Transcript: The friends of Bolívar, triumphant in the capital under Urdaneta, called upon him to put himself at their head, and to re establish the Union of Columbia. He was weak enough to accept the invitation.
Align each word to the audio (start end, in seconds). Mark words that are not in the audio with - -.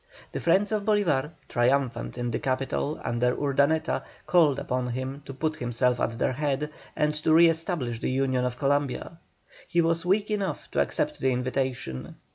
The 0.31 0.39
friends 0.39 0.71
of 0.71 0.83
Bolívar, 0.83 1.31
triumphant 1.47 2.17
in 2.17 2.31
the 2.31 2.39
capital 2.39 2.99
under 3.03 3.35
Urdaneta, 3.35 4.01
called 4.25 4.57
upon 4.57 4.87
him 4.87 5.21
to 5.27 5.33
put 5.35 5.57
himself 5.57 5.99
at 5.99 6.17
their 6.17 6.31
head, 6.33 6.71
and 6.95 7.13
to 7.13 7.31
re 7.31 7.47
establish 7.47 7.99
the 7.99 8.09
Union 8.09 8.43
of 8.43 8.57
Columbia. 8.57 9.19
He 9.67 9.79
was 9.79 10.03
weak 10.03 10.31
enough 10.31 10.71
to 10.71 10.79
accept 10.79 11.19
the 11.19 11.29
invitation. 11.31 12.15